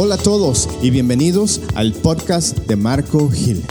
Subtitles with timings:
[0.00, 3.64] Hola a todos y bienvenidos al podcast de Marco Gil.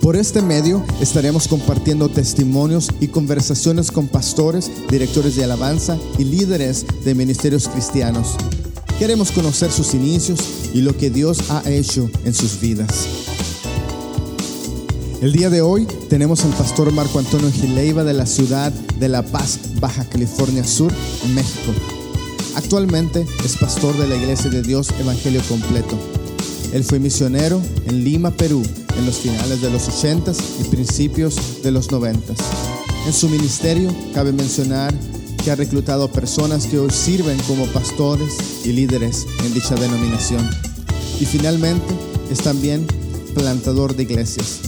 [0.00, 6.86] Por este medio estaremos compartiendo testimonios y conversaciones con pastores, directores de alabanza y líderes
[7.02, 8.36] de ministerios cristianos.
[9.00, 10.38] Queremos conocer sus inicios
[10.72, 13.08] y lo que Dios ha hecho en sus vidas.
[15.20, 19.24] El día de hoy tenemos al pastor Marco Antonio Gileiva de la ciudad de La
[19.24, 20.92] Paz, Baja California Sur,
[21.34, 21.97] México.
[22.58, 25.96] Actualmente es pastor de la Iglesia de Dios Evangelio Completo.
[26.72, 28.64] Él fue misionero en Lima, Perú,
[28.98, 32.36] en los finales de los 80s y principios de los 90s.
[33.06, 34.92] En su ministerio cabe mencionar
[35.44, 40.44] que ha reclutado personas que hoy sirven como pastores y líderes en dicha denominación.
[41.20, 41.94] Y finalmente
[42.28, 42.84] es también
[43.34, 44.67] plantador de iglesias.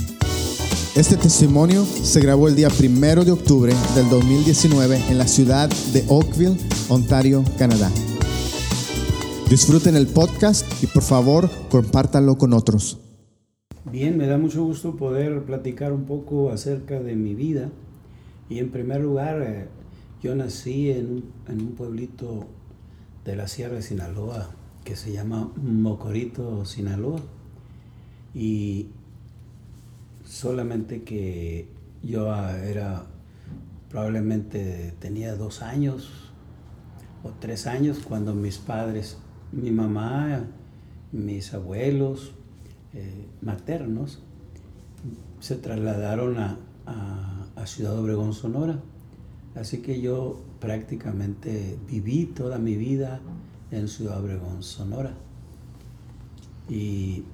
[0.97, 6.05] Este testimonio se grabó el día 1 de octubre del 2019 en la ciudad de
[6.09, 6.57] Oakville,
[6.89, 7.89] Ontario, Canadá.
[9.49, 12.99] Disfruten el podcast y por favor compártanlo con otros.
[13.85, 17.71] Bien, me da mucho gusto poder platicar un poco acerca de mi vida.
[18.49, 19.69] Y en primer lugar, eh,
[20.21, 22.47] yo nací en un, en un pueblito
[23.25, 24.51] de la Sierra de Sinaloa
[24.85, 27.21] que se llama Mocorito, Sinaloa.
[28.35, 28.88] Y
[30.30, 31.66] solamente que
[32.04, 33.04] yo ah, era,
[33.88, 36.30] probablemente tenía dos años
[37.24, 39.18] o tres años cuando mis padres,
[39.51, 40.45] mi mamá,
[41.10, 42.32] mis abuelos
[42.95, 44.20] eh, maternos,
[45.40, 46.58] se trasladaron a,
[47.56, 48.78] a Ciudad Obregón, Sonora.
[49.56, 53.20] Así que yo prácticamente viví toda mi vida
[53.73, 55.12] en Ciudad Obregón, Sonora.
[56.68, 57.24] Y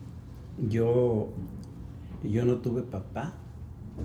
[0.70, 1.28] yo
[2.30, 3.34] yo no tuve papá,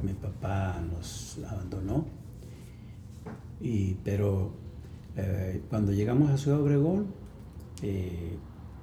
[0.04, 2.06] mi papá nos abandonó,
[3.60, 4.54] y, pero
[5.16, 7.08] eh, cuando llegamos a Ciudad Obregón,
[7.82, 8.38] eh,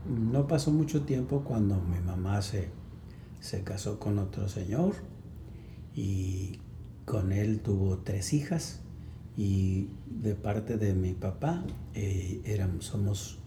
[0.06, 2.69] no pasó mucho tiempo cuando mi mamá se,
[3.41, 4.94] se casó con otro señor
[5.94, 6.59] y
[7.04, 8.81] con él tuvo tres hijas.
[9.37, 12.43] Y de parte de mi papá eh,
[12.81, 13.38] somos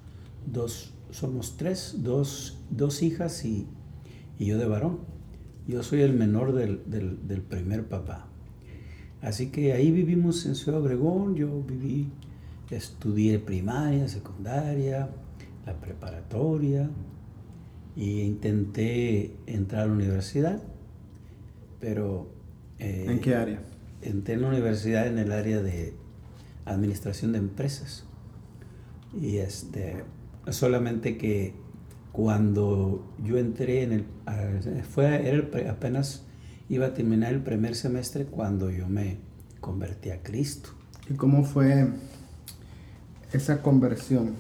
[0.46, 3.68] dos, somos tres, dos, dos hijas y,
[4.40, 5.00] y yo de varón.
[5.72, 8.28] Yo soy el menor del, del, primer papá.
[9.22, 12.10] Así que ahí vivimos en Ciudad Obregón, yo viví,
[12.70, 15.10] estudié primaria, secundaria,
[15.66, 16.90] la preparatoria
[17.96, 20.62] e intenté entrar a la universidad,
[21.80, 22.30] pero...
[22.78, 23.62] Eh, ¿En qué área?
[24.02, 25.94] Entré en la universidad en el área de
[26.66, 28.06] administración de empresas.
[29.14, 30.04] Y este,
[30.50, 31.54] solamente que
[32.12, 34.06] cuando yo entré en el,
[34.84, 36.24] fue, era apenas
[36.70, 39.18] iba a terminar el primer semestre cuando yo me
[39.60, 40.70] convertí a Cristo.
[41.10, 41.88] ¿Y cómo fue
[43.34, 44.32] esa conversión?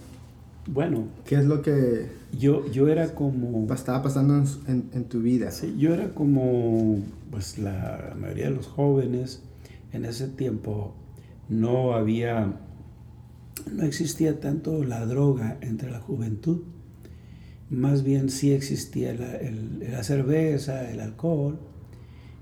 [0.68, 1.08] Bueno.
[1.26, 2.10] ¿Qué es lo que...
[2.38, 3.72] Yo, yo era como...
[3.74, 5.52] Estaba pasando en, en, tu vida.
[5.52, 7.00] Sí, yo era como,
[7.30, 9.42] pues la mayoría de los jóvenes
[9.92, 10.94] en ese tiempo
[11.50, 12.54] no había,
[13.70, 16.62] no existía tanto la droga entre la juventud
[17.72, 21.58] más bien sí existía la, cerveza, el alcohol.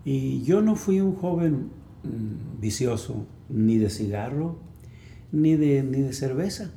[0.03, 1.69] Y yo no fui un joven
[2.03, 4.57] mm, vicioso, ni de cigarro,
[5.31, 6.71] ni de, ni de cerveza.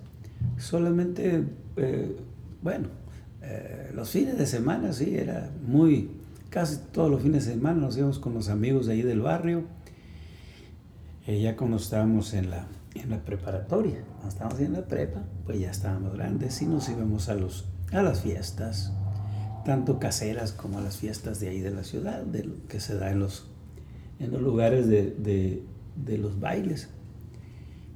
[0.59, 1.45] Solamente,
[1.77, 2.17] eh,
[2.63, 2.89] bueno,
[3.41, 6.11] eh, los fines de semana, sí, era muy,
[6.51, 9.65] casi todos los fines de semana nos íbamos con los amigos de ahí del barrio.
[11.27, 15.59] Eh, ya cuando estábamos en la, en la preparatoria, cuando estábamos en la prepa, pues
[15.59, 18.93] ya estábamos grandes y nos íbamos a los a las fiestas,
[19.65, 23.11] tanto caseras como a las fiestas de ahí de la ciudad, de que se da
[23.11, 23.47] en los,
[24.19, 25.63] en los lugares de,
[26.07, 26.89] los bailes.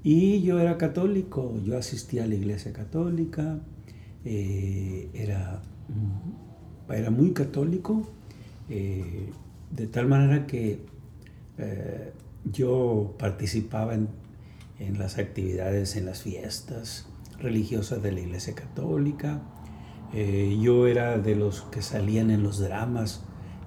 [0.02, 3.58] Y yo era católico, yo asistía a la iglesia católica,
[4.24, 5.62] eh, era,
[6.88, 8.06] era muy católico,
[8.68, 9.30] eh,
[9.70, 10.80] de tal manera que
[11.58, 12.12] eh,
[12.44, 14.08] yo participaba en,
[14.78, 17.06] en, las actividades, en las fiestas
[17.40, 19.42] religiosas de la iglesia católica,
[20.18, 23.20] eh, yo era de los que salían en los dramas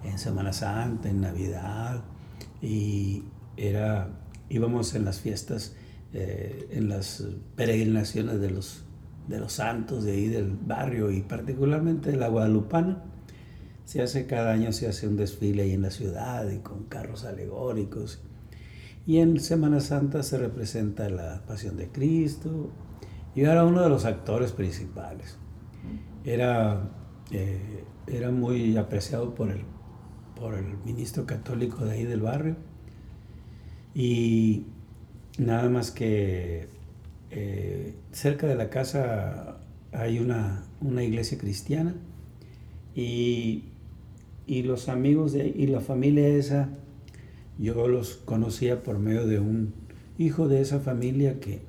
[0.03, 2.03] en Semana Santa, en Navidad,
[2.59, 3.21] y
[3.55, 4.09] era,
[4.49, 5.75] íbamos en las fiestas,
[6.11, 7.23] eh, en las
[7.55, 8.83] peregrinaciones de los,
[9.27, 13.03] de los santos de ahí del barrio y particularmente de la Guadalupana.
[13.85, 17.25] Se hace cada año, se hace un desfile ahí en la ciudad y con carros
[17.25, 18.23] alegóricos.
[19.05, 22.71] Y en Semana Santa se representa la Pasión de Cristo.
[23.35, 25.37] Yo era uno de los actores principales
[26.25, 26.89] era,
[27.31, 29.61] eh, era muy apreciado por el,
[30.35, 32.55] por el ministro católico de ahí del barrio.
[33.93, 34.65] Y
[35.37, 36.67] nada más que
[37.31, 39.57] eh, cerca de la casa
[39.91, 41.95] hay una, una iglesia cristiana
[42.95, 43.65] y,
[44.45, 46.69] y, los amigos de, y la familia esa,
[47.57, 49.73] yo los conocía por medio de un
[50.17, 51.61] hijo de esa familia que,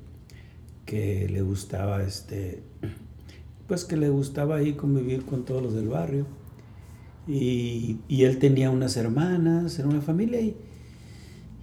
[0.85, 2.63] que le gustaba este
[3.71, 6.25] pues que le gustaba ahí convivir con todos los del barrio
[7.25, 10.57] y, y él tenía unas hermanas, era una familia y,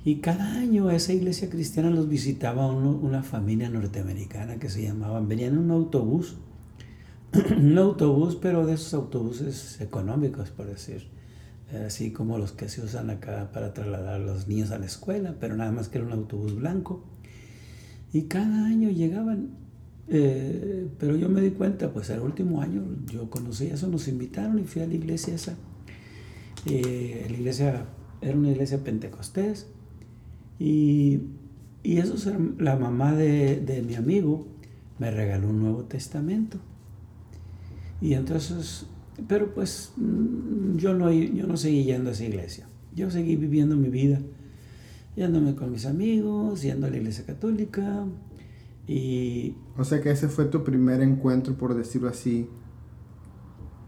[0.06, 5.28] y cada año a esa iglesia cristiana los visitaba una familia norteamericana que se llamaban,
[5.28, 6.36] venían en un autobús,
[7.58, 11.08] un autobús, pero de esos autobuses económicos, por decir,
[11.86, 15.34] así como los que se usan acá para trasladar a los niños a la escuela,
[15.38, 17.04] pero nada más que era un autobús blanco.
[18.14, 19.67] Y cada año llegaban,
[20.10, 22.82] eh, pero yo me di cuenta, pues el último año
[23.12, 25.54] yo conocí eso, nos invitaron y fui a la iglesia esa.
[26.66, 27.86] Eh, la iglesia
[28.20, 29.66] era una iglesia pentecostés
[30.58, 31.20] y,
[31.82, 32.16] y eso
[32.58, 34.46] la mamá de, de, mi amigo
[34.98, 36.58] me regaló un Nuevo Testamento.
[38.00, 38.86] Y entonces,
[39.28, 42.66] pero pues mm, yo no, yo no seguí yendo a esa iglesia.
[42.94, 44.20] Yo seguí viviendo mi vida,
[45.16, 48.06] yéndome con mis amigos, yendo a la iglesia católica.
[48.88, 52.48] Y, o sea que ese fue tu primer encuentro, por decirlo así,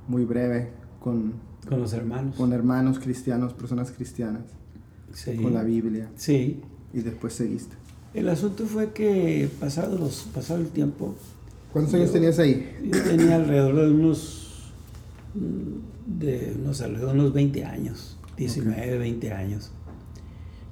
[0.06, 1.32] muy breve, con,
[1.67, 2.37] con los hermanos.
[2.37, 4.43] Con hermanos cristianos, personas cristianas
[5.43, 6.11] con la Biblia.
[6.17, 6.61] Sí.
[6.93, 7.76] Y después seguiste.
[8.12, 11.14] El asunto fue que pasado, los, pasado el tiempo...
[11.73, 12.79] ¿Cuántos años tenías ahí?
[12.82, 14.73] Yo tenía alrededor de unos,
[16.06, 19.70] de unos, alrededor de unos 20 años, 19, 20 años.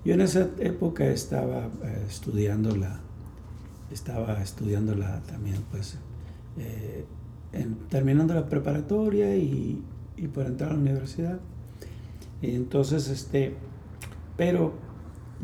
[0.05, 3.01] Yo en esa época estaba eh, estudiando la,
[3.91, 5.99] estaba estudiando la también, pues,
[6.59, 7.05] eh,
[7.89, 9.83] terminando la preparatoria y,
[10.17, 11.41] y por entrar a la universidad.
[12.43, 13.55] Y entonces, este,
[14.37, 14.75] pero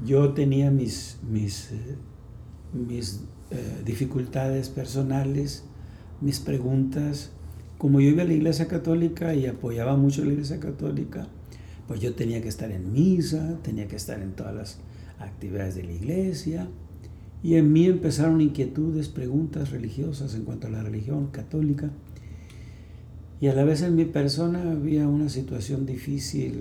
[0.05, 1.97] yo tenía mis, mis, eh,
[2.73, 3.21] mis
[3.51, 5.65] eh, dificultades personales,
[6.21, 7.31] mis preguntas.
[7.79, 11.27] Como yo iba a la iglesia católica y apoyaba mucho a la iglesia católica,
[11.87, 14.79] pues yo tenía que estar en misa, tenía que estar en todas las
[15.19, 16.69] actividades de la iglesia.
[17.45, 21.91] Y en mí empezaron inquietudes, preguntas religiosas en cuanto a la religión católica.
[23.39, 26.55] Y a la vez en mi persona había una situación difícil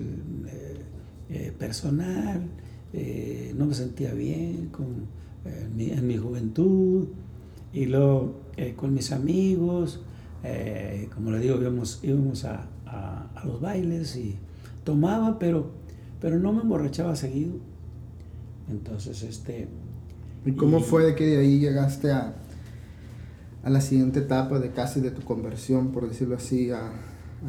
[0.46, 0.76] eh,
[1.30, 2.42] eh, personal,
[2.92, 5.06] eh, no me sentía bien con,
[5.46, 7.08] en, mi, juventud
[7.72, 8.42] y luego
[8.76, 10.02] con mis amigos,
[11.14, 14.36] como le digo, íbamos, íbamos a, a, los bailes y
[14.84, 15.70] tomaba, pero,
[16.20, 17.54] pero no me emborrachaba seguido.
[18.68, 19.66] Entonces, este...
[20.46, 22.34] ¿Y cómo fue de que de ahí llegaste a,
[23.62, 26.92] a la siguiente etapa de casi de tu conversión, por decirlo así, a,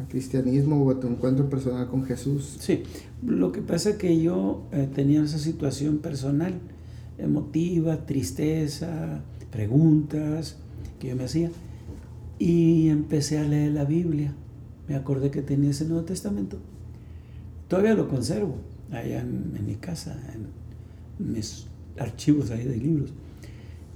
[0.08, 2.56] cristianismo o a tu encuentro personal con Jesús.
[2.60, 2.82] Sí,
[3.24, 6.60] lo que pasa es que yo eh, tenía esa situación personal,
[7.16, 10.56] emotiva, tristeza, preguntas
[11.00, 11.50] que yo me hacía
[12.38, 14.34] y empecé a leer la Biblia.
[14.86, 16.58] Me acordé que tenía ese Nuevo Testamento.
[17.68, 18.56] Todavía lo conservo
[18.90, 21.66] allá en, mi casa, en mis
[21.98, 23.12] archivos ahí de libros.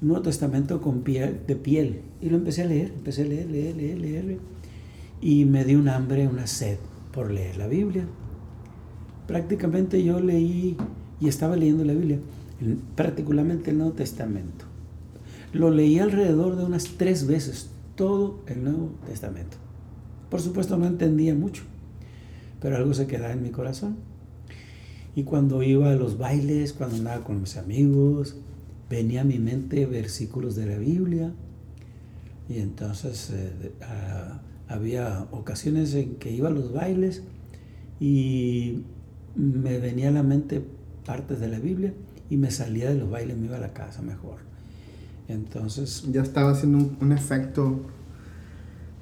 [0.00, 2.00] Nuevo Testamento con piel, de piel.
[2.20, 4.38] Y lo empecé a leer, empecé a leer, leer, leer, leer
[5.20, 6.78] y me dio un hambre, una sed
[7.12, 8.04] por leer la Biblia.
[9.26, 10.76] Prácticamente yo leí
[11.20, 12.18] y estaba leyendo la Biblia,
[12.96, 14.64] particularmente el Nuevo Testamento.
[15.52, 19.56] Lo leí alrededor de unas tres veces, todo el Nuevo Testamento.
[20.30, 21.64] Por supuesto no entendía mucho,
[22.60, 23.96] pero algo se quedaba en mi corazón.
[25.14, 28.36] Y cuando iba a los bailes, cuando andaba con mis amigos,
[28.88, 31.32] venía a mi mente versículos de la Biblia.
[32.48, 33.72] Y entonces eh,
[34.68, 37.22] había ocasiones en que iba a los bailes
[38.00, 38.82] y
[39.36, 40.64] me venía a la mente
[41.04, 41.92] partes de la Biblia
[42.28, 44.38] y me salía de los bailes, me iba a la casa mejor.
[45.28, 46.04] Entonces...
[46.10, 47.80] Ya estaba haciendo un, efecto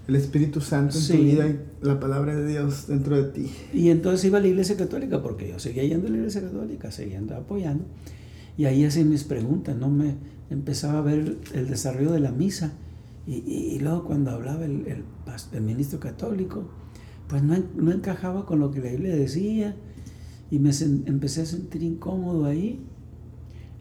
[0.09, 3.53] el Espíritu Santo en tu vida y la palabra de Dios dentro de ti.
[3.75, 6.91] Y entonces iba a la iglesia católica porque yo seguía yendo a la iglesia católica,
[6.91, 7.85] seguía apoyando.
[8.57, 10.17] Y ahí hacía mis preguntas, no me
[10.49, 12.73] empezaba a ver el desarrollo de la misa
[13.27, 15.05] y, luego cuando hablaba el,
[15.53, 16.65] el, ministro católico,
[17.29, 19.77] pues no, no, encajaba con lo que la Biblia decía
[20.51, 20.71] y me
[21.05, 22.81] empecé a sentir incómodo ahí.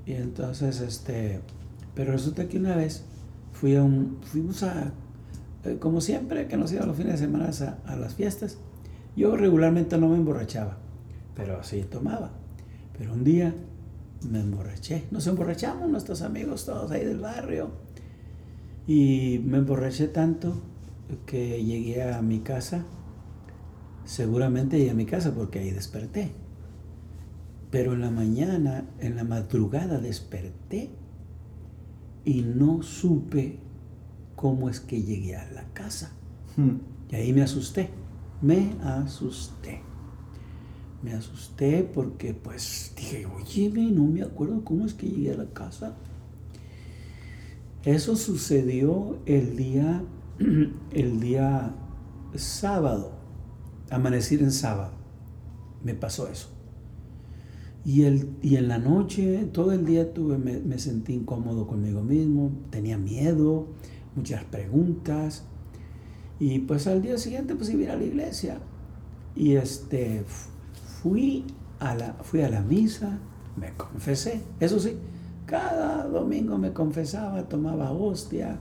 [0.06, 1.40] Y entonces, este,
[1.96, 3.06] pero resulta que una vez
[3.54, 4.94] fui a un, fuimos a,
[5.68, 8.58] eh, como siempre, que nos íbamos los fines de semana a, a las fiestas,
[9.16, 10.78] yo regularmente no me emborrachaba,
[11.36, 12.32] pero sí tomaba.
[12.98, 13.54] Pero un día
[14.30, 15.04] me emborraché.
[15.12, 17.70] Nos emborrachamos nuestros amigos todos ahí del barrio
[18.88, 20.56] y me emborraché tanto
[21.26, 22.86] que llegué a mi casa,
[24.06, 26.32] seguramente llegué a mi casa porque ahí desperté.
[27.70, 30.90] Pero en la mañana, en la madrugada desperté
[32.24, 33.60] y no supe
[34.38, 36.14] cómo es que llegué a la casa.
[36.56, 36.78] Hmm.
[37.10, 37.90] Y ahí me asusté,
[38.42, 39.82] me asusté.
[41.04, 45.50] Me asusté porque pues dije, oye, no me acuerdo cómo es que llegué a la
[45.50, 45.98] casa.
[47.84, 50.04] Eso sucedió el día,
[50.92, 51.76] el día
[52.36, 53.14] sábado,
[53.90, 54.94] amanecer en sábado.
[55.84, 56.50] Me pasó eso.
[57.86, 62.04] Y, el, y en la noche, todo el día tuve, me, me sentí incómodo conmigo
[62.04, 63.70] mismo, tenía miedo,
[64.18, 65.46] muchas preguntas.
[66.40, 68.58] Y pues al día siguiente pues iba a ir a la iglesia.
[69.36, 70.24] Y este,
[71.02, 71.46] fui
[71.80, 73.20] a la, fui a la misa,
[73.56, 74.42] me confesé.
[74.60, 74.98] Eso sí,
[75.46, 78.60] cada domingo me confesaba, tomaba hostia,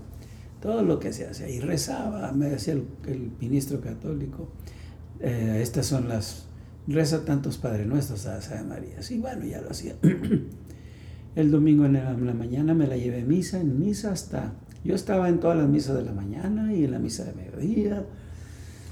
[0.61, 1.49] todo lo que se hacía.
[1.49, 4.49] Y rezaba, me decía el, ministro católico,
[5.21, 6.47] eh, estas son las,
[6.87, 9.03] reza tantos Padres Nuestros a San María.
[9.03, 9.97] Sí, bueno, ya lo hacía.
[11.35, 14.55] el domingo en la, en la mañana me la llevé a misa, en misa hasta
[14.87, 18.05] yo estaba en todas las misas de la mañana y en la misa de mediodía.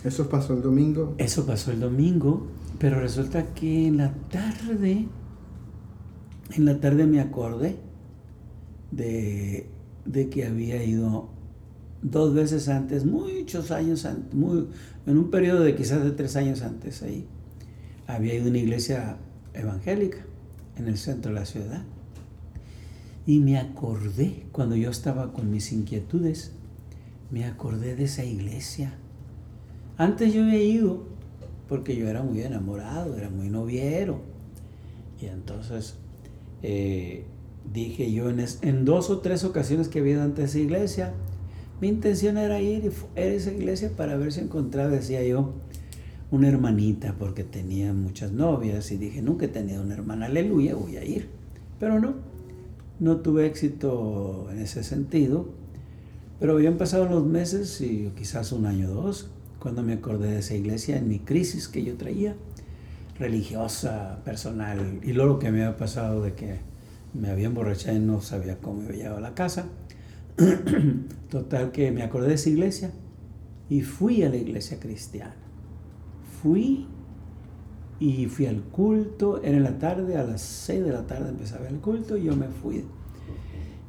[0.05, 1.15] ¿Eso pasó el domingo?
[1.19, 2.49] Eso pasó el domingo,
[2.79, 5.09] pero resulta que en la tarde,
[6.51, 7.77] en la tarde me acordé
[8.91, 9.69] de,
[10.31, 11.31] que había ido
[12.03, 14.69] dos veces antes, muchos años antes, muy,
[15.07, 17.27] en un periodo de quizás de tres años antes ahí,
[18.07, 19.17] había ido a una iglesia
[19.55, 20.19] evangélica
[20.77, 21.83] en el centro de la ciudad.
[23.27, 26.53] Y me acordé, cuando yo estaba con mis inquietudes,
[27.31, 28.95] me acordé de esa iglesia.
[29.97, 31.05] Antes yo había ido
[31.69, 34.21] porque yo era muy enamorado, era muy noviero.
[35.21, 35.97] Y entonces
[36.63, 37.25] eh,
[37.73, 41.15] dije yo en, dos o tres ocasiones que había ido ante esa iglesia,
[41.81, 45.55] mi intención era ir a esa iglesia para ver si encontraba, decía yo,
[46.31, 50.97] una hermanita, porque tenía muchas novias y dije, nunca he tenido una hermana, aleluya, voy
[50.97, 51.29] a ir.
[51.79, 52.15] Pero no,
[53.01, 55.49] no tuve éxito en ese sentido,
[56.41, 60.39] pero habían pasado los meses y quizás un año o dos cuando me acordé de
[60.41, 62.37] esa iglesia en mi crisis que yo traía,
[63.19, 66.59] religiosa, personal, y luego que me había pasado de que
[67.15, 69.67] me había emborrachado y no sabía cómo iba llegado a la casa.
[71.31, 72.91] Total que me acordé de esa iglesia
[73.71, 75.37] y fui a la iglesia cristiana.
[76.43, 76.87] Fui
[78.05, 81.69] y fui al culto, era en la tarde, a las 6 de la tarde empezaba
[81.69, 82.85] el culto y yo me fui.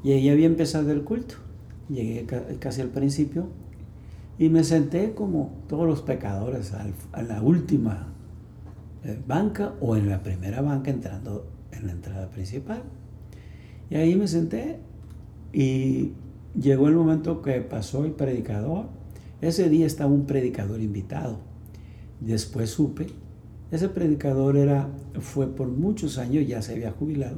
[0.05, 1.35] Y ahí había empezado el culto,
[1.89, 2.25] llegué
[2.59, 3.47] casi al principio
[4.39, 6.71] y me senté como todos los pecadores
[7.11, 8.07] a la última
[9.03, 12.83] eh, banca o en la primera banca entrando en la entrada principal.
[13.89, 14.79] Y ahí me senté
[15.51, 16.13] y
[16.57, 18.85] llegó el momento que pasó el predicador.
[19.41, 21.39] Ese día estaba un predicador invitado.
[22.21, 23.07] Después supe
[23.71, 27.37] ese predicador era, fue por muchos años, ya se había jubilado,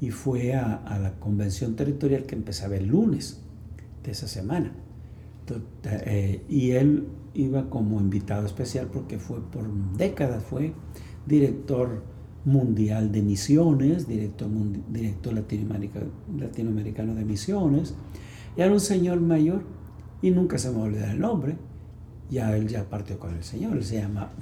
[0.00, 3.42] y fue a, la convención territorial que empezaba el lunes
[4.02, 4.72] de esa semana.
[5.84, 10.72] Eh, y él iba como invitado especial porque fue por décadas, fue
[11.26, 12.02] director
[12.44, 14.48] mundial de misiones, director,
[14.90, 17.94] director latinoamericano, de misiones,
[18.56, 19.64] y era un señor mayor,
[20.22, 21.56] y nunca se me olvidó el nombre,
[22.30, 23.76] ya él ya partió con el Señor.
[23.76, 24.32] Él se llama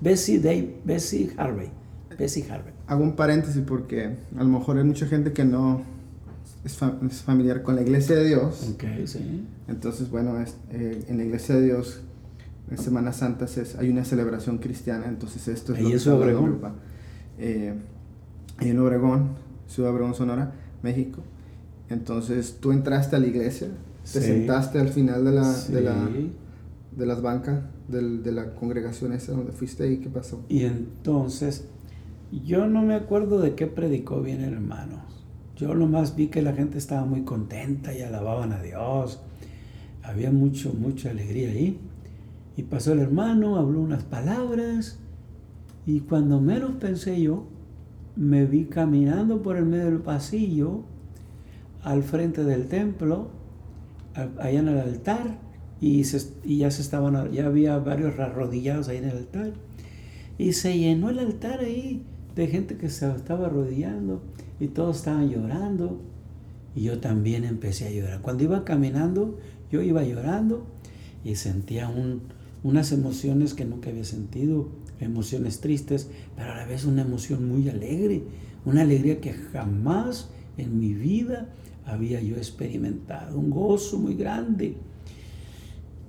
[0.00, 1.70] Bessie, Day, Bessie Harvey.
[2.18, 2.72] Bessie Harvey.
[2.86, 5.82] Hago un paréntesis porque a lo mejor hay mucha gente que no
[6.64, 6.76] es,
[7.22, 8.70] familiar con la Iglesia de Dios.
[8.74, 9.46] Okay, sí.
[9.68, 10.36] Entonces, bueno,
[10.70, 12.00] eh, en la Iglesia de Dios,
[12.70, 13.46] en Semana Santa
[13.78, 15.06] hay una celebración cristiana.
[15.08, 16.60] Entonces, esto es Ahí es Obregón.
[17.38, 17.74] Eh,
[18.60, 19.30] en Obregón,
[19.66, 21.22] Ciudad Obregón, Sonora, México.
[21.88, 23.68] Entonces, tú entraste a la iglesia
[24.02, 26.08] te sentaste al final de la, de la
[26.96, 30.44] de las bancas de la congregación esa donde fuiste y qué pasó.
[30.48, 31.66] Y entonces,
[32.44, 35.02] yo no me acuerdo de qué predicó bien el hermano.
[35.56, 39.20] Yo nomás vi que la gente estaba muy contenta y alababan a Dios.
[40.02, 41.78] Había mucho, mucha alegría ahí.
[42.56, 44.98] Y pasó el hermano, habló unas palabras.
[45.86, 47.46] Y cuando menos pensé yo,
[48.16, 50.82] me vi caminando por el medio del pasillo
[51.82, 53.41] al frente del templo
[54.14, 55.38] allá en el altar
[55.80, 59.52] y, ya se estaban, ya había varios arrodillados ahí en el altar
[60.38, 62.04] y se llenó el altar ahí
[62.34, 64.22] de gente que se estaba arrodillando
[64.60, 66.00] y todos estaban llorando
[66.74, 68.22] y yo también empecé a llorar.
[68.22, 69.38] Cuando iba caminando
[69.72, 70.66] yo iba llorando
[71.24, 71.90] y sentía
[72.62, 74.68] unas emociones que nunca había sentido,
[75.00, 78.22] emociones tristes, pero a la vez una emoción muy alegre,
[78.64, 80.28] una alegría que jamás
[80.58, 81.48] en mi vida
[81.86, 84.76] había yo experimentado, un gozo muy grande.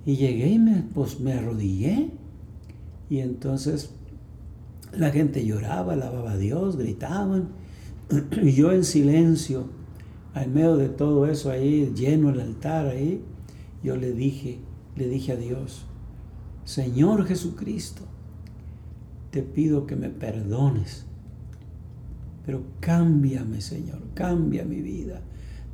[0.06, 2.10] Y llegué y me, pues, me arrodillé.
[3.08, 3.90] Y entonces
[4.92, 7.48] la gente lloraba, alababa a Dios, gritaban.
[8.42, 9.68] Y yo en silencio,
[10.34, 13.22] en medio de todo eso ahí, lleno el altar ahí,
[13.82, 14.58] yo le dije,
[14.96, 15.86] le dije a Dios,
[16.64, 18.02] Señor Jesucristo,
[19.30, 21.06] te pido que me perdones,
[22.46, 25.22] pero cámbiame, Señor, cambia mi vida,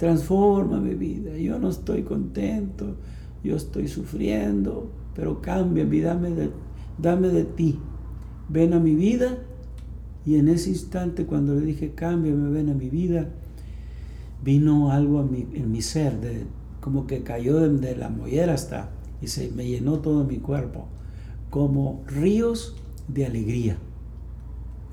[0.00, 1.36] transforma mi vida.
[1.36, 2.96] Yo no estoy contento,
[3.44, 6.50] yo estoy sufriendo, pero cámbiame, dame de,
[6.96, 7.78] dame de ti.
[8.48, 9.36] Ven a mi vida.
[10.24, 13.28] Y en ese instante, cuando le dije, cámbiame, ven a mi vida,
[14.42, 16.46] vino algo en mi ser, de,
[16.80, 18.88] como que cayó de, la mollera hasta
[19.20, 20.86] y se me llenó todo mi cuerpo,
[21.50, 22.74] como ríos
[23.06, 23.76] de alegría.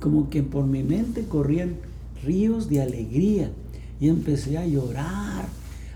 [0.01, 1.77] Como que por mi mente corrían
[2.25, 3.51] ríos de alegría.
[3.99, 5.45] Y empecé a llorar,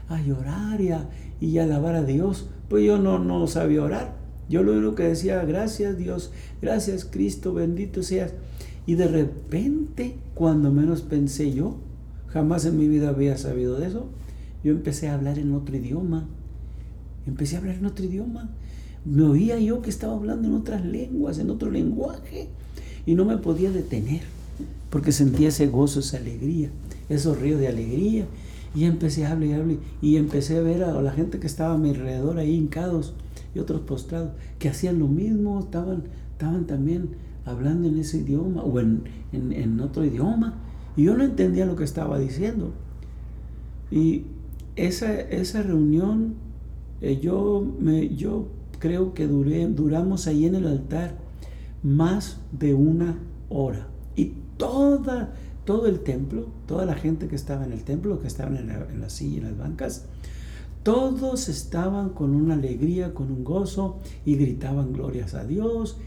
[0.10, 2.48] a llorar y a, y alabar a Dios.
[2.70, 4.16] Pues yo no, no sabía orar.
[4.50, 6.32] Yo lo único que decía, gracias Dios,
[6.62, 8.34] gracias Cristo, bendito seas.
[8.86, 11.78] Y de repente, cuando menos pensé yo,
[12.28, 14.10] jamás en mi vida había sabido de eso,
[14.64, 16.28] yo empecé a hablar en otro idioma.
[17.26, 18.50] Empecé a hablar en otro idioma.
[19.06, 22.50] Me oía yo que estaba hablando en otras lenguas, en otro lenguaje.
[23.06, 24.22] Y no me podía detener,
[24.90, 26.70] porque sentía ese gozo, esa alegría,
[27.14, 28.26] esos ríos de alegría.
[28.74, 29.78] Y empecé a hablar y hablar.
[30.02, 33.14] Y empecé a ver a la gente que estaba a mi alrededor ahí hincados
[33.54, 37.10] y otros postrados, que hacían lo mismo, estaban, estaban también
[37.44, 39.04] hablando en ese idioma o en,
[39.34, 40.56] en otro idioma.
[40.96, 42.72] Y yo no entendía lo que estaba diciendo.
[43.92, 44.24] Y
[44.76, 46.36] esa, esa reunión,
[47.02, 48.48] eh, yo, me, yo
[48.80, 51.16] creo que duré, duramos ahí en el altar
[51.84, 53.88] más de una hora.
[54.16, 55.34] Y toda,
[55.66, 58.88] todo el templo, toda la gente que estaba en el templo, que estaban en la,
[58.90, 60.06] en la silla, en las bancas,
[60.84, 65.98] todos estaban con una alegría, con un gozo y gritaban glorias a Dios.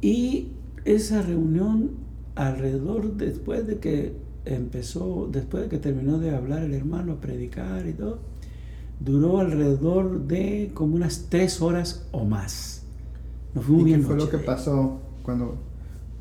[0.00, 0.48] Y
[0.84, 1.90] esa reunión
[2.34, 4.14] alrededor, después de que
[4.46, 8.18] empezó, después de que terminó de hablar el hermano, a predicar y todo,
[9.00, 12.82] duró alrededor de como unas tres horas o más.
[13.54, 15.56] Nos fuimos ¿Y qué fue lo que pasó cuando,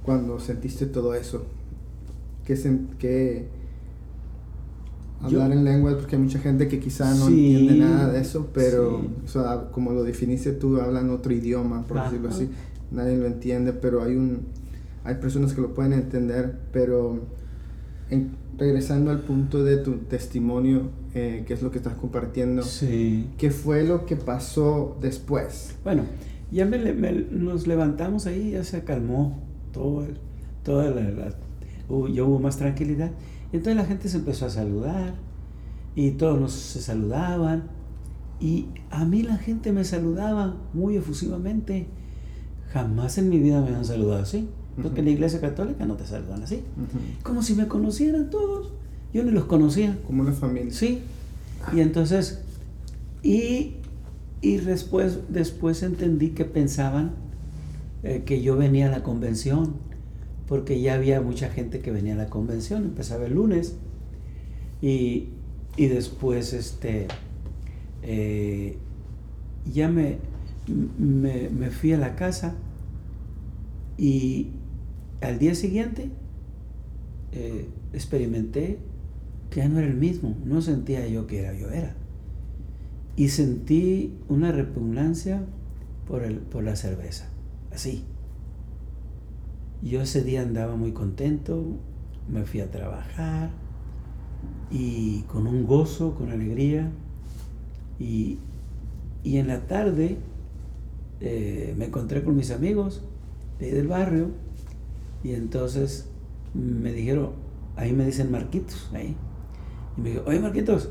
[0.03, 1.45] cuando sentiste todo eso?
[2.55, 3.47] ¿Qué, qué
[5.21, 5.95] hablar en lenguas?
[5.95, 9.05] Porque hay mucha gente que quizá no entiende nada de eso, pero
[9.71, 12.49] como lo definiste tú, hablan otro idioma, por decirlo así.
[12.91, 14.47] Nadie lo entiende, pero hay un
[15.03, 17.19] hay personas que lo pueden entender, pero
[18.57, 23.29] regresando al punto de tu testimonio, eh, que es lo que estás compartiendo, sí.
[23.37, 25.75] ¿qué fue lo que pasó después?
[25.83, 26.03] Bueno,
[26.51, 29.39] ya nos levantamos ahí, ya se calmó
[29.71, 30.05] todo,
[30.63, 31.35] toda la,
[31.89, 33.11] ya hubo más tranquilidad.
[33.51, 35.15] Entonces la gente se empezó a saludar
[35.95, 37.63] y todos nos se saludaban
[38.39, 41.87] y a mí la gente me saludaba muy efusivamente.
[42.71, 44.47] Jamás en mi vida me han saludado así.
[44.81, 46.61] Porque en la iglesia católica no te saludan así.
[47.23, 48.71] Como si me conocieran todos.
[49.13, 49.97] Yo ni los conocía.
[50.05, 50.71] Como una familia.
[50.71, 51.01] Sí.
[51.73, 52.41] Y entonces,
[53.21, 53.75] y,
[54.41, 57.11] y después, después entendí que pensaban
[58.03, 59.75] eh, que yo venía a la convención,
[60.49, 63.75] porque ya había mucha gente que venía a la convención, empezaba el lunes,
[64.81, 65.29] y,
[65.77, 67.05] y después este,
[68.01, 68.75] eh,
[69.71, 70.17] ya me,
[70.97, 72.55] me, fui a la casa
[73.95, 74.47] y,
[75.21, 76.09] al día siguiente
[77.31, 78.79] eh, experimenté
[79.51, 81.95] que ya no era el mismo, no sentía yo que era yo era.
[83.15, 85.43] Y sentí una repugnancia
[86.07, 87.29] por, el, por la cerveza,
[87.71, 88.03] así.
[89.81, 91.63] Yo ese día andaba muy contento,
[92.27, 93.49] me fui a trabajar
[94.69, 96.91] y con un gozo, con alegría.
[97.97, 98.39] Y,
[99.23, 100.17] en la tarde
[101.21, 103.03] eh, me encontré con mis amigos
[103.59, 104.31] de del barrio
[105.23, 106.09] y entonces
[106.53, 107.31] me dijeron,
[107.75, 109.15] ahí me dicen Marquitos, ahí.
[109.97, 110.89] Y me dijo, oye Marquitos,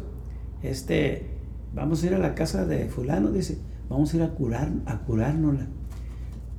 [0.63, 1.31] este,
[1.75, 4.99] vamos a ir a la casa de fulano, dice, vamos a ir a curar, a
[5.01, 5.67] curárnosla.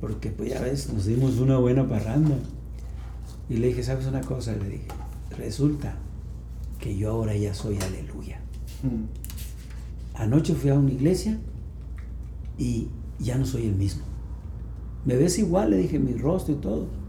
[0.00, 2.36] Porque pues ya ves, nos dimos una buena parranda.
[3.48, 4.52] Y le dije, ¿sabes una cosa?
[4.54, 4.88] Le dije,
[5.36, 5.96] resulta
[6.78, 8.40] que yo ahora ya soy aleluya.
[8.82, 10.18] Mm.
[10.20, 11.38] Anoche fui a una iglesia
[12.56, 14.02] y ya no soy el mismo.
[15.04, 17.00] Me ves igual, le dije, mi rostro y todo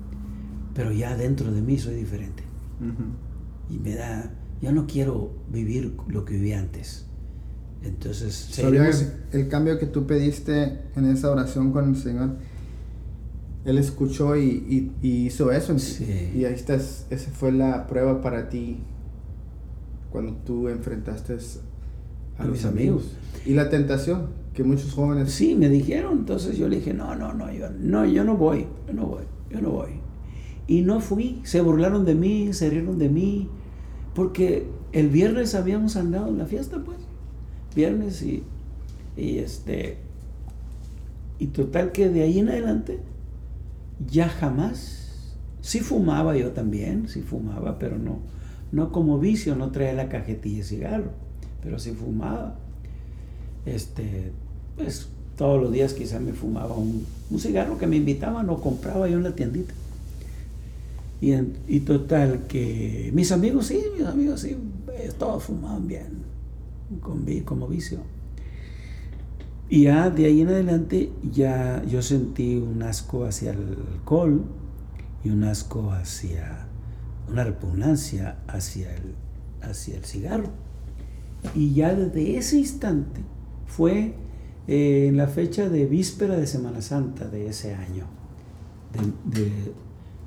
[0.74, 2.44] pero ya dentro de mí soy diferente.
[3.70, 7.06] Y me da, ya no quiero vivir lo que viví antes.
[7.84, 8.58] Entonces,
[9.32, 12.38] el cambio que tú pediste en esa oración con el Señor,
[13.64, 15.76] Él escuchó y, hizo eso.
[16.36, 18.80] Y ahí estás, esa fue la prueba para ti
[20.12, 21.38] cuando tú enfrentaste
[22.38, 23.12] a, los amigos.
[23.46, 25.32] Y la tentación, que muchos jóvenes...
[25.32, 28.66] Sí, me dijeron, entonces yo le dije, no, no, no, yo no, yo no voy,
[28.88, 29.92] yo no voy, yo no voy.
[30.68, 33.48] Y no fui, se burlaron de mí, se rieron de mí,
[34.16, 36.98] porque el viernes habíamos andado en la fiesta, pues.
[37.76, 38.44] Viernes y,
[39.16, 39.98] y este.
[41.40, 43.00] Y total que de ahí en adelante
[44.10, 44.98] ya jamás.
[45.62, 48.20] Sí fumaba yo también, sí fumaba, pero no,
[48.72, 51.12] no como vicio, no traía la cajetilla de cigarro,
[51.62, 52.56] pero sí fumaba.
[53.66, 54.32] Este,
[54.76, 57.06] pues todos los días quizás me fumaba un,
[57.38, 59.74] cigarro que me invitaban o compraba yo en la tiendita.
[61.22, 61.34] Y,
[61.68, 64.58] y total que mis amigos sí, mis amigos sí,
[64.94, 66.24] eh, todos fumaban bien,
[67.46, 68.00] como vicio.
[69.72, 74.44] Y ya de ahí en adelante ya yo sentí un asco hacia el alcohol
[75.24, 76.68] y un asco hacia,
[77.30, 79.16] una repugnancia hacia el,
[79.62, 80.50] hacia el cigarro.
[81.56, 83.22] Y ya desde ese instante
[83.66, 84.14] fue
[84.68, 88.08] eh, en la fecha de víspera de Semana Santa de ese año,
[89.24, 89.50] de,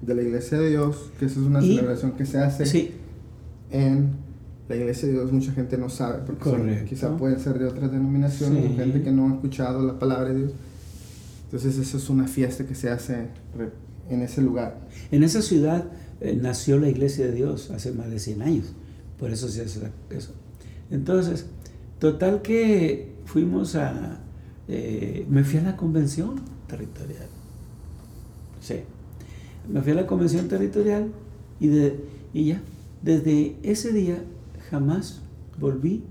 [0.03, 2.93] De la Iglesia de Dios, que esa es una celebración que se hace sí.
[3.71, 4.11] en
[4.69, 5.33] la Iglesia de Dios.
[5.33, 9.35] Mucha gente no sabe, porque quizá pueden ser de otras denominaciones, gente que no ha
[9.35, 10.53] escuchado la palabra de Dios.
[11.45, 13.29] Entonces, esa es una fiesta que se hace
[14.11, 14.87] en ese lugar.
[15.11, 15.87] En esa ciudad
[16.21, 18.75] eh, nació la Iglesia de Dios hace más de 100 años.
[19.19, 19.81] Por eso se hace
[20.11, 20.33] eso.
[20.91, 21.47] Entonces,
[21.99, 24.21] total que fuimos a...
[24.69, 27.38] Eh, me fui a la convención territorial.
[28.69, 28.81] Sí.
[29.73, 31.11] Me fui a la convención territorial
[31.59, 32.05] y, de,
[32.35, 32.61] y ya.
[33.01, 34.23] Desde ese día
[34.69, 35.23] jamás
[35.59, 36.05] volví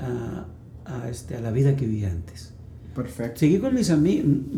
[0.00, 0.46] a,
[0.84, 2.54] a, este, a la vida que vivía antes.
[2.92, 3.38] Perfecto.
[3.38, 3.92] Seguí con mis,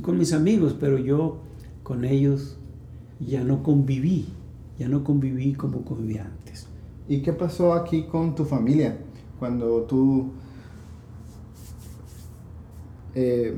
[0.00, 1.42] con mis amigos, pero yo
[1.82, 2.56] con ellos
[3.20, 4.28] ya no conviví,
[4.78, 6.66] ya no conviví como convivía antes.
[7.08, 8.96] ¿Y qué pasó aquí con tu familia
[9.38, 10.32] cuando tú
[13.14, 13.54] eh,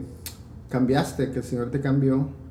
[0.68, 2.45] cambiaste, que el Señor te cambió?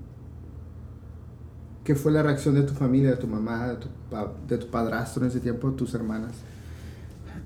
[1.85, 3.87] ¿Qué fue la reacción de tu familia, de tu mamá, de tu,
[4.47, 6.33] de tu padrastro en ese tiempo, de tus hermanas?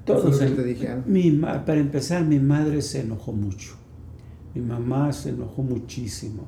[0.06, 0.39] Todos.
[0.39, 1.04] te dijeron?
[1.08, 3.73] Mi, para empezar, mi madre se enojó mucho.
[4.56, 6.43] Mi mamá se enojó muchísimo.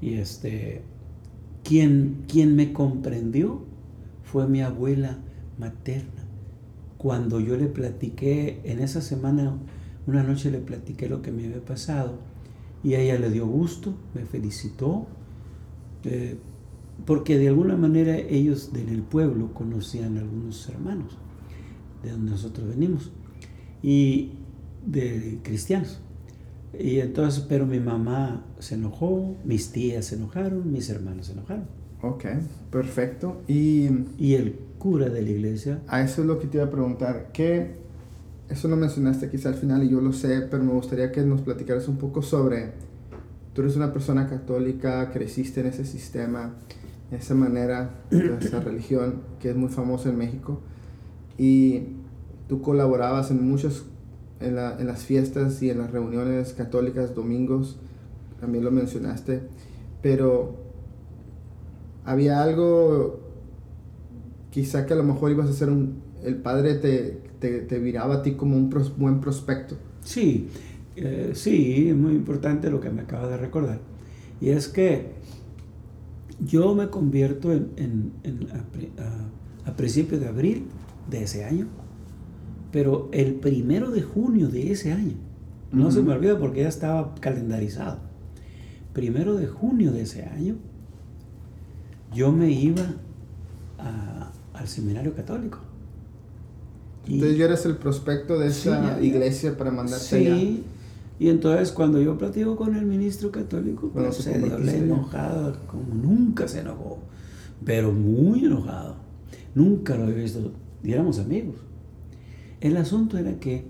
[0.00, 0.82] Y este,
[1.62, 3.62] quien, quien me comprendió
[4.22, 5.18] fue mi abuela
[5.58, 6.24] materna.
[6.96, 9.54] Cuando yo le platiqué, en esa semana,
[10.06, 12.20] una noche le platiqué lo que me había pasado
[12.82, 15.06] y a ella le dio gusto, me felicitó,
[16.04, 16.38] eh,
[17.06, 21.18] porque de alguna manera ellos en el pueblo conocían a algunos hermanos
[22.02, 23.12] de donde nosotros venimos
[23.82, 24.32] y
[24.86, 26.00] de cristianos.
[26.78, 31.66] Y entonces, pero mi mamá se enojó, mis tías se enojaron, mis hermanos se enojaron.
[32.02, 32.24] Ok,
[32.70, 33.42] perfecto.
[33.46, 35.80] Y, y el cura de la iglesia.
[35.86, 37.30] A eso es lo que te iba a preguntar.
[37.32, 37.76] ¿Qué,
[38.48, 41.40] eso lo mencionaste quizá al final y yo lo sé, pero me gustaría que nos
[41.40, 42.72] platicaras un poco sobre,
[43.54, 46.54] tú eres una persona católica, creciste en ese sistema,
[47.10, 48.02] esa manera,
[48.40, 50.60] esa religión que es muy famosa en México,
[51.38, 51.82] y
[52.48, 53.84] tú colaborabas en muchas,
[54.40, 57.78] en, la, en las fiestas y en las reuniones católicas, domingos,
[58.40, 59.42] también lo mencionaste,
[60.02, 60.56] pero
[62.04, 63.20] había algo,
[64.50, 68.16] quizá que a lo mejor ibas a ser un, el padre te, te, te viraba
[68.16, 69.76] a ti como un buen prospecto.
[70.02, 70.48] Sí,
[70.96, 73.80] eh, sí, es muy importante lo que me acaba de recordar.
[74.40, 75.12] Y es que
[76.40, 80.66] yo me convierto en, en, a, a, principios de abril
[81.10, 81.66] de ese año,
[82.72, 85.14] pero el primero de junio de ese año,
[85.72, 87.98] no se me olvida porque ya estaba calendarizado,
[88.92, 90.56] primero de junio de ese año,
[92.12, 92.94] yo me iba
[94.54, 95.58] al seminario católico.
[97.06, 100.62] Entonces yo eres el prospecto de esa iglesia para mandarte sí, allá.
[101.18, 106.48] Y entonces cuando yo platico con el ministro católico, pues se dio enojado, como nunca
[106.48, 106.98] se enojó,
[107.64, 108.96] pero muy enojado.
[109.54, 111.56] Nunca lo había visto, y éramos amigos.
[112.60, 113.64] El asunto era que,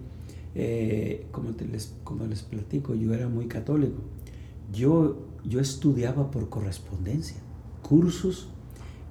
[0.55, 4.01] eh, como, les, como les platico, yo era muy católico.
[4.73, 7.45] Yo, yo estudiaba por correspondencia
[7.85, 8.49] cursos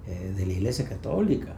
[0.07, 1.55] eh, de la Iglesia Católica,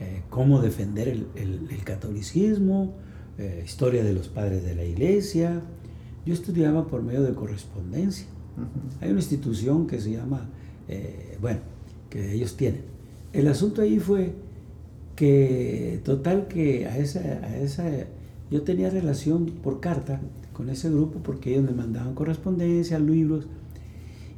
[0.00, 2.94] eh, cómo defender el, el, catolicismo,
[3.36, 5.60] eh, historia de los padres de la Iglesia.
[6.26, 8.26] Yo estudiaba por medio de correspondencia.
[9.00, 10.48] Hay una institución que se llama,
[11.40, 11.60] bueno,
[12.10, 12.82] que ellos tienen.
[13.32, 14.32] El asunto ahí fue
[15.16, 17.84] que, total, que a esa, a esa,
[18.50, 20.20] yo tenía relación por carta
[20.52, 23.46] con ese grupo porque ellos me mandaban correspondencia, libros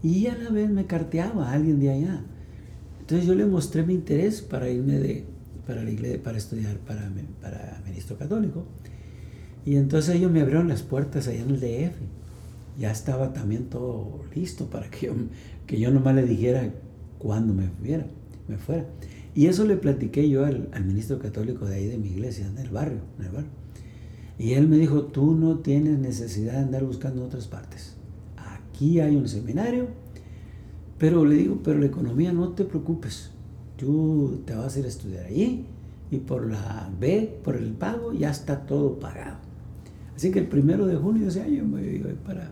[0.03, 2.25] y a la vez me carteaba a alguien de allá.
[3.01, 5.25] Entonces yo le mostré mi interés para irme de,
[5.67, 8.65] para la iglesia, para estudiar para, para ministro católico.
[9.67, 11.97] Y entonces ellos me abrieron las puertas allá en el DF.
[12.79, 15.13] ya estaba también todo listo para que yo,
[15.67, 16.71] que yo nomás le dijera
[17.19, 18.07] cuándo me fuera,
[18.47, 18.87] me fuera.
[19.35, 22.71] Y eso le platiqué yo al, ministro católico de ahí de mi iglesia, en el
[22.71, 23.51] barrio, en el barrio.
[24.39, 27.97] Y él me dijo, tú no tienes necesidad de andar buscando otras partes.
[28.37, 29.89] Aquí hay un seminario,
[30.97, 33.31] pero le digo, pero la economía no te preocupes.
[33.77, 35.67] Tú te vas a ir a estudiar allí
[36.13, 39.46] y por la B, por el pago, ya está todo pagado.
[40.17, 42.51] Así que el primero de junio de ese año me voy para,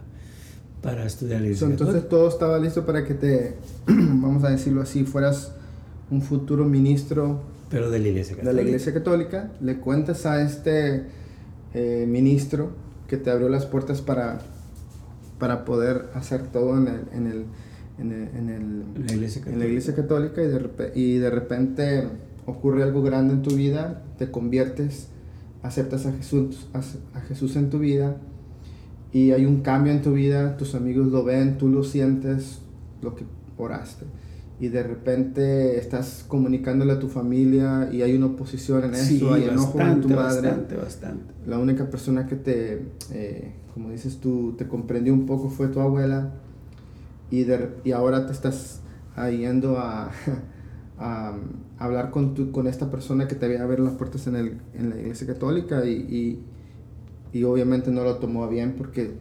[0.83, 3.55] para estudiar la Entonces todo estaba listo para que te,
[3.87, 5.53] vamos a decirlo así, fueras
[6.11, 7.41] un futuro ministro.
[7.71, 8.51] Pero de la Iglesia Católica.
[8.51, 9.51] De la Iglesia Católica.
[9.63, 11.05] Le cuentas a este
[11.73, 12.73] eh, ministro
[13.09, 14.41] que te abrió las puertas para,
[15.39, 17.45] para poder hacer todo en, el, en, el,
[17.99, 22.09] en, el, en, el, la iglesia en, la iglesia Católica y de, y de repente
[22.47, 25.09] ocurre algo grande en tu vida, te conviertes,
[25.65, 28.19] aceptas a Jesús, a Jesús en tu vida
[29.13, 32.59] y hay un cambio en tu vida, tus amigos lo ven, tú lo sientes,
[33.01, 33.25] lo que
[33.57, 34.05] oraste.
[34.61, 39.45] Y de repente estás comunicándole a tu familia y hay una oposición en eso, hay
[39.45, 40.49] enojo en tu madre.
[40.49, 41.35] Bastante, bastante.
[41.47, 45.81] La única persona que te, eh, como dices tú, te comprendió un poco fue tu
[45.81, 46.35] abuela
[47.31, 48.81] y, de, y ahora te estás
[49.31, 50.11] yendo a,
[50.99, 51.37] a,
[51.79, 54.91] hablar con, tu, con esta persona que te había abierto las puertas en, el, en
[54.91, 55.93] la iglesia católica y,
[57.33, 59.13] y, y, obviamente no lo tomó bien porque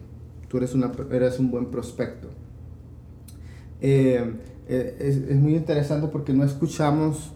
[0.48, 2.28] tú eres, una, eres un buen prospecto.
[3.80, 4.34] Eh,
[4.68, 7.32] eh, es, es, muy interesante porque no escuchamos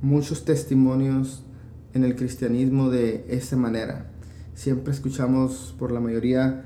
[0.00, 1.44] muchos testimonios
[1.92, 4.10] en el cristianismo de esa manera.
[4.54, 6.64] Siempre escuchamos por la mayoría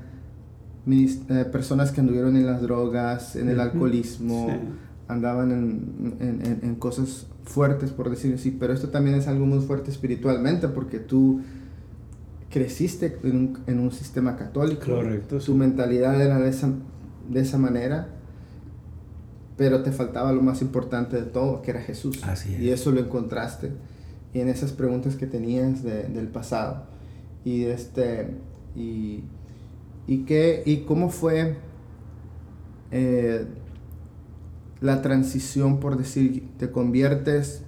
[0.89, 4.47] eh, personas que anduvieron en las drogas, en el alcoholismo
[5.07, 9.59] andaban en, en, en, cosas fuertes, por decirlo así, pero esto también es algo muy
[9.59, 11.41] fuerte espiritualmente porque tú
[12.49, 14.85] creciste en un, en un sistema católico.
[14.85, 15.39] Correcto.
[15.39, 16.71] Tu mentalidad era de esa,
[17.29, 18.09] de esa manera,
[19.55, 22.23] pero te faltaba lo más importante de todo, que era Jesús.
[22.23, 22.61] Así es.
[22.61, 23.71] Y eso lo encontraste
[24.33, 26.83] en esas preguntas que tenías de, del pasado.
[27.45, 28.35] Y, este,
[28.75, 29.23] y,
[30.05, 31.55] y, qué, y cómo fue...
[32.91, 33.45] Eh,
[34.81, 37.63] la transición, por decir, te conviertes,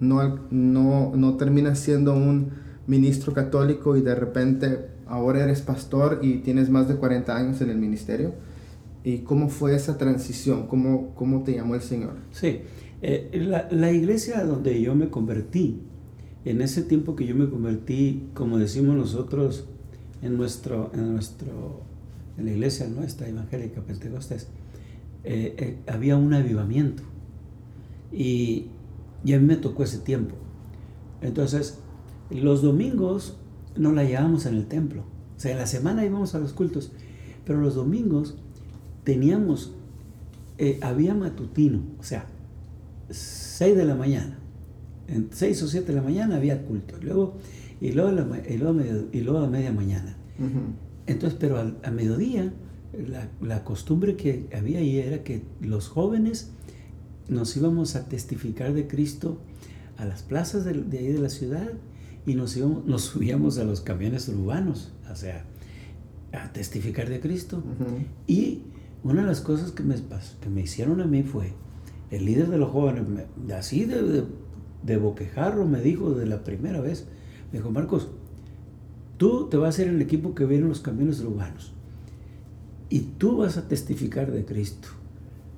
[0.00, 2.50] no, no, no terminas siendo un
[2.86, 7.70] ministro católico y de repente ahora eres pastor y tienes más de 40 años en
[7.70, 8.34] el ministerio.
[9.04, 10.66] ¿Y cómo fue esa transición?
[10.66, 12.14] ¿Cómo, cómo te llamó el Señor?
[12.30, 12.60] Sí,
[13.02, 15.80] eh, la, la, iglesia donde yo me convertí,
[16.44, 19.66] en ese tiempo que yo me convertí, como decimos nosotros
[20.22, 21.80] en, nuestro, en, nuestro,
[22.38, 24.48] en la iglesia nuestra evangélica Pentecostés,
[25.24, 27.02] eh, eh, había un avivamiento.
[28.12, 28.66] Y,
[29.24, 30.34] y, a mí me tocó ese tiempo.
[31.20, 31.78] Entonces,
[32.30, 33.36] los domingos
[33.76, 35.02] no la llevábamos en el templo.
[35.36, 36.92] O sea, en la semana íbamos a los cultos.
[37.44, 38.36] Pero los domingos
[39.04, 39.72] teníamos,
[40.58, 42.26] eh, había matutino, o sea,
[43.10, 44.38] 6 de la mañana.
[45.08, 46.96] En 6 o 7 de la mañana había culto.
[47.00, 47.34] Y luego,
[47.80, 48.10] y luego,
[48.48, 48.80] y luego,
[49.12, 50.16] y luego a media mañana.
[51.06, 52.52] Entonces, pero a mediodía
[53.40, 56.50] la, costumbre que había ahí era que los jóvenes
[57.28, 59.38] nos íbamos a testificar de Cristo
[59.96, 61.70] a las plazas de, ahí de la ciudad
[62.26, 65.44] y nos, íbamos, nos subíamos a los camiones urbanos, o sea,
[66.32, 67.62] a testificar de Cristo.
[68.26, 68.62] Y
[69.02, 69.96] una de las cosas que me,
[70.40, 71.52] que me hicieron a mí fue,
[72.10, 73.04] el líder de los jóvenes,
[73.56, 74.24] así de,
[74.82, 77.06] de, boquejarro, me dijo de la primera vez,
[77.50, 78.08] me dijo, Marcos,
[79.16, 81.72] tú te vas a ir en el equipo que viene los camiones urbanos
[82.92, 84.88] y tú vas a testificar de Cristo.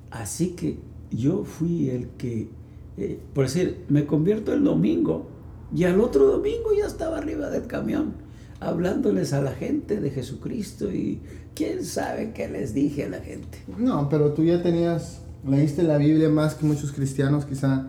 [0.09, 0.77] Así que
[1.11, 2.47] yo fui el que,
[2.95, 5.27] eh, por decir, me convierto el domingo
[5.75, 8.13] y al otro domingo ya estaba arriba del camión
[8.61, 11.19] hablándoles a la gente de Jesucristo y
[11.53, 13.57] quién sabe qué les dije a la gente.
[13.77, 17.87] No, pero tú ya tenías, leíste la Biblia más que muchos cristianos quizá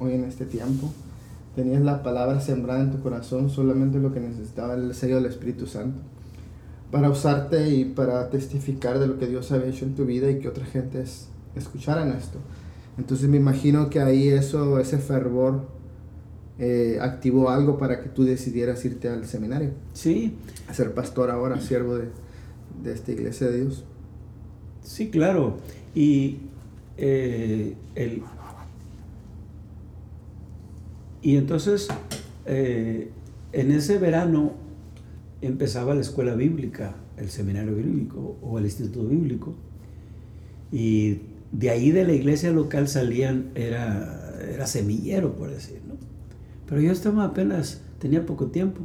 [0.00, 0.90] hoy en este tiempo.
[1.54, 5.68] Tenías la palabra sembrada en tu corazón, solamente lo que necesitaba el sello del Espíritu
[5.68, 6.00] Santo
[6.90, 10.38] para usarte y para testificar de lo que Dios había hecho en tu vida y
[10.38, 12.38] que otra gente es, escucharan esto.
[12.98, 15.66] Entonces me imagino que ahí eso, ese fervor
[16.58, 19.70] eh, activó algo para que tú decidieras irte al seminario.
[19.92, 20.36] Sí.
[20.68, 22.08] A ser pastor ahora, siervo de,
[22.82, 23.84] de esta iglesia de Dios.
[24.82, 25.56] Sí, claro.
[25.94, 26.38] Y
[26.96, 28.22] eh, el,
[31.22, 31.88] y entonces
[32.46, 33.10] eh,
[33.52, 34.52] en ese verano
[35.42, 39.54] empezaba la escuela bíblica, el seminario bíblico o el instituto bíblico.
[40.72, 41.20] Y
[41.52, 45.94] de ahí de la iglesia local salían, era, era semillero, por decir, ¿no?
[46.66, 48.80] Pero yo estaba apenas, tenía poco tiempo.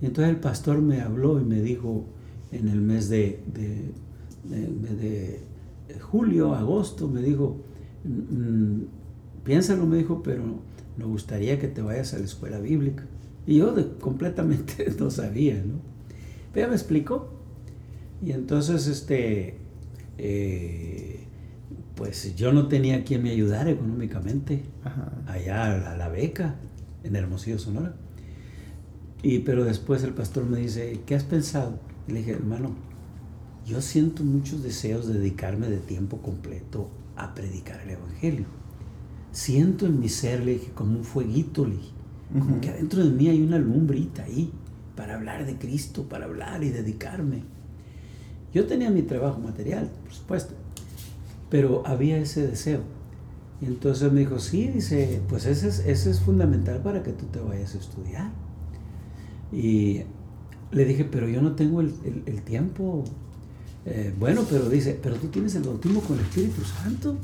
[0.00, 2.04] Y entonces el pastor me habló y me dijo,
[2.52, 5.40] en el mes de, de,
[6.00, 7.56] julio, agosto, me dijo,
[8.04, 8.82] mm,
[9.44, 10.42] piénsalo, me dijo, pero
[10.96, 13.04] me gustaría que te vayas a la escuela bíblica.
[13.50, 15.80] Y yo de, completamente no sabía, ¿no?
[16.52, 17.32] Pero me explicó.
[18.24, 19.56] Y entonces, este,
[20.18, 21.26] eh,
[21.96, 24.62] pues yo no tenía quien me ayudara económicamente
[25.26, 26.60] allá a la, beca
[27.02, 27.96] en Hermosillo, Sonora.
[29.20, 31.80] Y, pero después el pastor me dice, ¿qué has pensado?
[32.06, 32.76] Y le dije, hermano,
[33.66, 38.46] yo siento muchos deseos de dedicarme de tiempo completo a predicar el Evangelio.
[39.32, 41.99] Siento en mi ser, le dije, como un fueguito, le dije,
[42.32, 44.52] como que adentro de mí hay una lumbrita ahí
[44.96, 47.42] para hablar de Cristo, para hablar y dedicarme.
[48.52, 50.54] Yo tenía mi trabajo material, por supuesto,
[51.48, 52.80] pero había ese deseo.
[53.60, 57.26] Y entonces me dijo, sí, dice, pues ese es, ese es fundamental para que tú
[57.26, 58.30] te vayas a estudiar.
[59.52, 60.02] Y
[60.70, 61.92] le dije, pero yo no tengo el,
[62.44, 63.04] tiempo.
[63.86, 67.16] Eh, bueno, pero dice, pero tú tienes el bautismo con el Espíritu Santo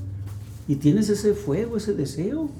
[0.69, 2.51] y tienes ese fuego, ese deseo.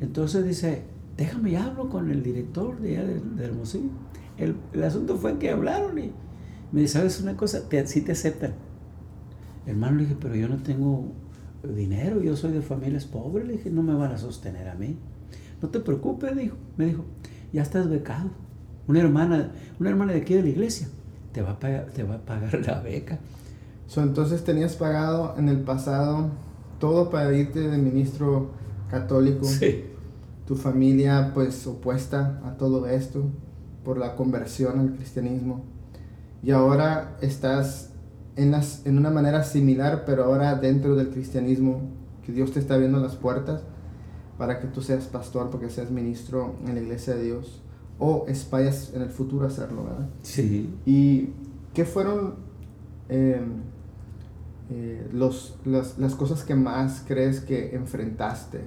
[0.00, 0.84] Entonces dice,
[1.16, 3.90] déjame y hablo con el director de, de, Hermosillo.
[4.36, 6.12] El, asunto fue que hablaron y
[6.72, 7.68] me dice, ¿sabes una cosa?
[7.68, 8.54] Te, sí te aceptan.
[9.66, 11.12] Hermano, le dije, pero yo no tengo
[11.62, 13.46] dinero, yo soy de familias pobres.
[13.46, 14.96] Le dije, no me van a sostener a mí.
[15.62, 16.56] No te preocupes, dijo.
[16.76, 17.04] Me dijo,
[17.52, 18.30] ya estás becado.
[18.86, 20.88] Una hermana, una hermana de aquí de la iglesia
[21.32, 23.18] te va a pagar, te va a pagar la beca.
[23.96, 26.30] entonces tenías pagado en el pasado
[26.78, 28.50] todo para irte de ministro
[28.90, 29.44] católico.
[29.44, 29.84] Sí.
[30.46, 33.24] Tu familia pues opuesta a todo esto
[33.84, 35.64] por la conversión al cristianismo.
[36.42, 37.90] Y ahora estás
[38.36, 41.82] en, las, en una manera similar, pero ahora dentro del cristianismo,
[42.24, 43.62] que Dios te está abriendo las puertas
[44.38, 47.62] para que tú seas pastor, porque seas ministro en la iglesia de Dios
[47.98, 50.08] o espallas en el futuro hacerlo, ¿verdad?
[50.22, 50.74] Sí.
[50.84, 51.30] ¿Y
[51.72, 52.34] qué fueron
[53.08, 53.62] em,
[54.70, 58.62] eh, los, las, las, cosas que más crees que enfrentaste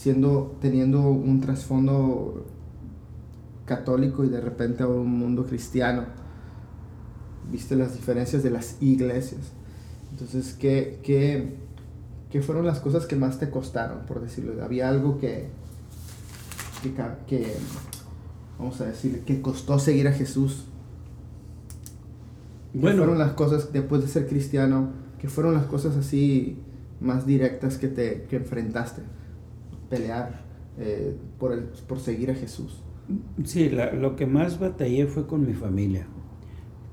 [0.00, 2.46] siendo, teniendo un trasfondo
[3.66, 6.04] católico y de repente a un mundo cristiano?
[7.50, 9.52] Viste las diferencias de las iglesias.
[10.12, 11.56] Entonces, ¿qué, qué,
[12.30, 14.64] qué fueron las cosas que más te costaron, por decirlo?
[14.64, 15.48] ¿Había algo que,
[17.26, 17.54] que,
[18.58, 20.64] vamos a decir, que costó seguir a Jesús?
[22.72, 25.00] Bueno, fueron las cosas después de ser cristiano?
[25.20, 26.56] que fueron las cosas así
[27.00, 29.02] más directas que te que enfrentaste?
[29.90, 30.44] Pelear
[30.78, 32.82] eh, por, el, por seguir a Jesús.
[33.44, 36.06] Sí, lo que más batallé fue con mi familia.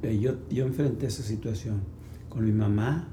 [0.01, 1.81] Eh, yo, yo enfrenté esa situación
[2.27, 3.07] con mi mamá,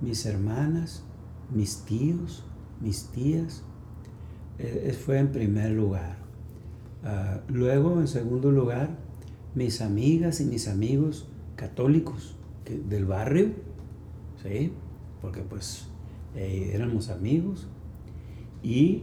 [0.00, 1.04] mis hermanas,
[1.52, 2.44] mis tíos,
[2.80, 3.64] mis tías,
[4.58, 6.16] eh, fue en primer lugar.
[7.04, 8.96] Ah, luego, en segundo lugar,
[9.54, 12.36] mis amigas y mis amigos católicos
[12.88, 13.50] del barrio,
[14.42, 14.72] ¿sí?
[15.20, 15.88] porque pues
[16.34, 17.66] éramos amigos,
[18.62, 19.02] y,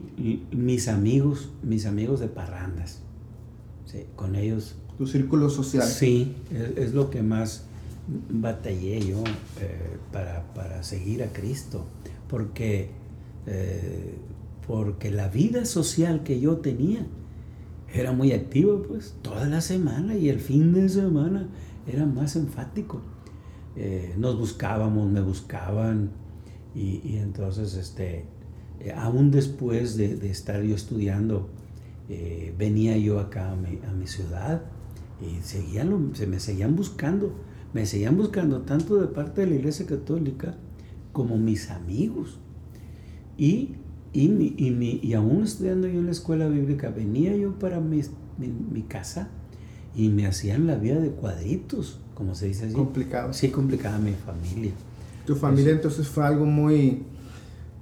[0.52, 3.02] mis amigos, mis amigos de parrandas,
[3.86, 4.06] ¿sí?
[4.16, 4.76] con ellos.
[4.98, 5.88] ¿Tu círculo social?
[5.88, 6.36] Sí,
[6.78, 7.66] es, lo que más
[8.30, 9.24] batallé yo
[9.60, 11.86] eh, para, para, seguir a Cristo,
[12.30, 12.90] porque
[14.68, 17.06] porque la vida social que yo tenía
[17.94, 21.48] era muy activa, pues, toda la semana y el fin de semana
[21.88, 23.02] era más enfático.
[23.76, 26.12] Eh, nos buscábamos, me buscaban
[26.74, 28.26] y, entonces, este,
[28.80, 31.50] eh, aún después de, estar yo estudiando,
[32.10, 34.64] eh, venía yo acá a mi, a mi ciudad
[35.22, 37.34] y seguían, se me seguían buscando,
[37.74, 40.56] me seguían buscando tanto de parte de la Iglesia Católica
[41.12, 42.40] como mis amigos.
[43.38, 43.76] Y
[44.16, 48.00] y, y, y, aún estudiando yo en la escuela bíblica, venía yo para mi,
[48.38, 49.28] mi, casa
[49.94, 52.74] y me hacían la vida de cuadritos, como se dice así.
[52.74, 53.34] Complicado.
[53.34, 54.72] Sí, complicada mi familia.
[55.26, 57.04] Tu familia entonces fue algo muy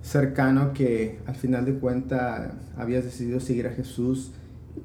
[0.04, 4.32] cercano que al final de cuentas habías decidido seguir a Jesús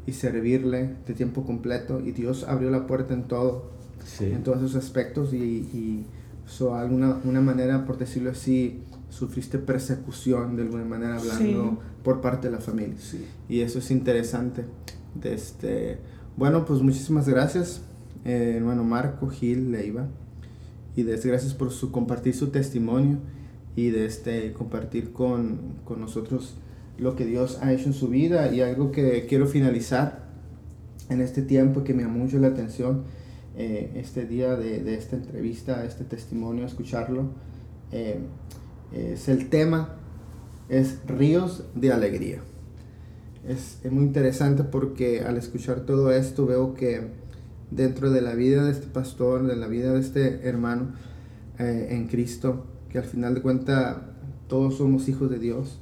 [0.06, 3.72] y servirle de tiempo completo y Dios abrió la puerta en todo,
[4.20, 6.06] en todos esos aspectos y, y
[6.46, 8.80] so, alguna una manera, por decirlo así,
[9.10, 12.96] sufriste persecución de alguna manera hablando por parte de la familia.
[13.48, 14.64] Y eso es interesante.
[15.20, 15.98] De este,
[16.36, 17.82] bueno, pues muchísimas gracias,
[18.24, 20.06] eh, hermano Marco Gil Leiva.
[20.94, 23.18] Y des, gracias por su, compartir su testimonio
[23.78, 26.56] y de este, compartir con, con nosotros
[26.98, 28.52] lo que Dios ha hecho en su vida.
[28.52, 30.26] Y algo que quiero finalizar
[31.08, 33.04] en este tiempo que me llamó mucho la atención,
[33.56, 37.28] eh, este día de, de, esta entrevista, este testimonio, escucharlo.
[37.92, 38.18] Eh,
[38.92, 39.94] es el tema
[40.68, 42.40] es ríos de alegría.
[43.46, 47.06] Es, muy interesante porque al escuchar todo esto veo que
[47.70, 50.94] dentro de la vida de este pastor, de la vida de este hermano
[51.60, 53.96] eh, en Cristo, que al final de cuentas
[54.48, 55.78] todos somos hijos de Dios,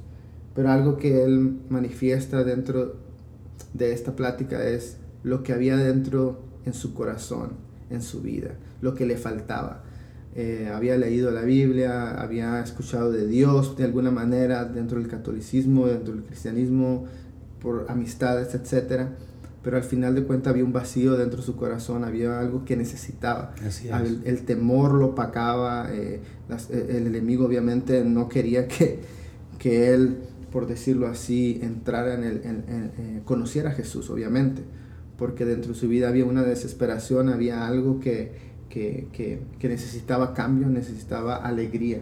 [0.55, 2.95] pero algo que él manifiesta dentro
[3.73, 7.51] de esta plática es lo que había dentro en su corazón,
[7.89, 9.83] en su vida, lo que le faltaba.
[10.35, 15.87] Eh, había leído la Biblia, había escuchado de Dios de alguna manera dentro del catolicismo,
[15.87, 17.05] dentro del cristianismo,
[17.61, 19.07] por amistades, etc.
[19.67, 22.77] Pero al final de cuentas había un vacío dentro de su corazón, había algo que
[22.77, 23.53] necesitaba.
[24.23, 26.21] El, temor lo pacaba, eh,
[26.69, 29.01] eh, el enemigo obviamente no quería que,
[29.59, 30.19] que él,
[30.53, 34.61] por decirlo así, entrara en el, en, conociera a Jesús, obviamente,
[35.17, 38.31] porque dentro de su vida había una desesperación, había algo que,
[38.69, 41.99] que, que, necesitaba cambio, necesitaba alegría.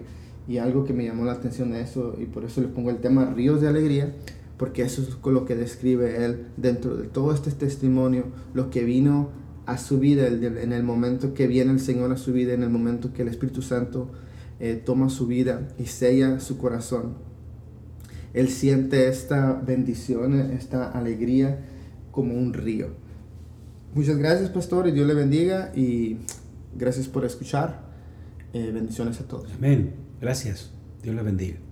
[0.48, 2.98] Y algo que me llamó la atención de eso, y por eso le pongo el
[2.98, 4.14] tema ríos de alegría,
[4.58, 9.30] porque eso es lo que describe él dentro de todo este testimonio, lo que vino
[9.66, 12.70] a su vida, en el momento que viene el Señor a su vida, en el
[12.70, 14.12] momento que el Espíritu Santo
[14.60, 17.16] eh, toma su vida y sella su corazón.
[18.34, 21.66] Él siente esta bendición, esta alegría
[22.12, 22.90] como un río.
[23.94, 25.72] Muchas gracias, pastor, y Dios le bendiga.
[25.74, 26.18] Y
[26.76, 27.84] Gracias por escuchar.
[28.54, 29.52] Eh, bendiciones a todos.
[29.54, 29.96] Amén.
[30.22, 30.72] Gracias.
[31.02, 31.65] Dios le bendiga.